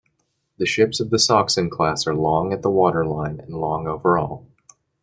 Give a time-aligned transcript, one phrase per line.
[0.57, 4.47] The ships of the "Sachsen" class are long at the waterline and long overall.